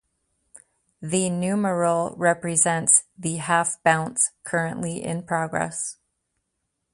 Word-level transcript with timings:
The 0.99 1.29
numeral 1.29 2.15
represents 2.17 3.03
the 3.19 3.35
half-bounce 3.35 4.31
currently 4.43 5.03
in 5.03 5.21
progress. 5.21 5.97